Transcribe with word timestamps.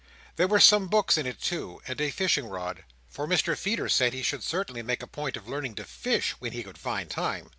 There 0.35 0.47
were 0.47 0.59
some 0.59 0.87
books 0.87 1.15
in 1.15 1.27
it, 1.27 1.39
too, 1.39 1.79
and 1.85 2.01
a 2.01 2.09
fishing 2.09 2.47
rod; 2.47 2.85
for 3.07 3.27
Mr 3.27 3.55
Feeder 3.55 3.87
said 3.87 4.13
he 4.13 4.23
should 4.23 4.41
certainly 4.43 4.81
make 4.81 5.03
a 5.03 5.07
point 5.07 5.37
of 5.37 5.47
learning 5.47 5.75
to 5.75 5.83
fish, 5.85 6.31
when 6.39 6.53
he 6.53 6.63
could 6.63 6.79
find 6.79 7.07
time. 7.07 7.49